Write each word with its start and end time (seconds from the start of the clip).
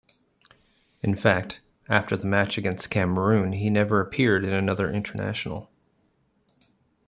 In 1.03 1.13
fact, 1.15 1.61
after 1.87 2.17
the 2.17 2.25
match 2.25 2.57
against 2.57 2.89
Cameroon, 2.89 3.51
he 3.51 3.69
never 3.69 4.01
appeared 4.01 4.43
in 4.43 4.51
another 4.51 4.91
international. 4.91 5.69